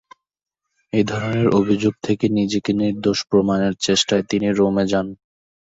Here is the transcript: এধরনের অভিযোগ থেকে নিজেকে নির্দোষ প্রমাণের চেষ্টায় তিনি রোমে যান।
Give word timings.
এধরনের 0.93 1.47
অভিযোগ 1.59 1.93
থেকে 2.03 2.25
নিজেকে 2.29 2.71
নির্দোষ 2.73 3.19
প্রমাণের 3.29 3.73
চেষ্টায় 3.81 4.23
তিনি 4.23 4.47
রোমে 4.51 4.85
যান। 4.87 5.07